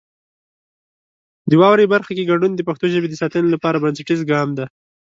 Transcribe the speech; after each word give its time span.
د 1.49 1.51
واورئ 1.61 1.85
برخه 1.93 2.11
کې 2.17 2.29
ګډون 2.31 2.51
د 2.55 2.61
پښتو 2.67 2.85
ژبې 2.93 3.07
د 3.09 3.15
ساتنې 3.21 3.49
لپاره 3.55 3.81
بنسټیز 3.83 4.21
ګام 4.31 4.49
دی. 4.57 4.65